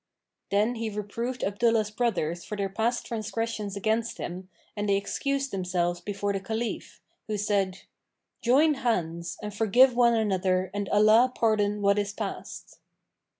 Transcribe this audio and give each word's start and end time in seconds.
Then 0.49 0.73
he 0.77 0.89
reproved 0.89 1.43
Abdullah's 1.43 1.91
brothers 1.91 2.43
for 2.43 2.57
their 2.57 2.69
past 2.69 3.05
transgressions 3.05 3.75
against 3.75 4.17
him 4.17 4.49
and 4.75 4.89
they 4.89 4.95
excused 4.97 5.51
themselves 5.51 6.01
before 6.01 6.33
the 6.33 6.39
Caliph, 6.39 7.03
who 7.27 7.37
said, 7.37 7.83
"Join 8.41 8.77
hands[FN#547] 8.77 9.37
and 9.43 9.53
forgive 9.53 9.95
one 9.95 10.15
another 10.15 10.71
and 10.73 10.89
Allah 10.89 11.31
pardon 11.35 11.83
what 11.83 11.99
is 11.99 12.13
past!" 12.13 12.79